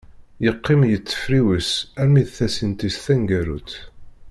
Yeqqim 0.43 0.81
yettefriwis 0.91 1.69
armi 2.01 2.23
d 2.27 2.29
tasint-is 2.35 2.97
taneggarut. 3.03 3.71